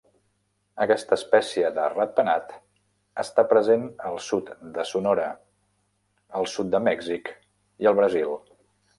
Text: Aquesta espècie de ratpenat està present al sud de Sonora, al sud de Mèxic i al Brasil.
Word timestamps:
Aquesta 0.83 1.15
espècie 1.19 1.67
de 1.73 1.83
ratpenat 1.95 2.55
està 3.23 3.43
present 3.51 3.83
al 4.11 4.17
sud 4.27 4.49
de 4.77 4.85
Sonora, 4.93 5.27
al 6.39 6.49
sud 6.55 6.71
de 6.77 6.81
Mèxic 6.87 7.31
i 7.85 7.91
al 7.91 7.99
Brasil. 8.01 8.35